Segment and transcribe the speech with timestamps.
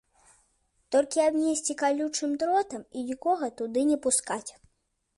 [0.95, 4.45] Толькі абнесці калючым дротам, і нікога туды не пускаць.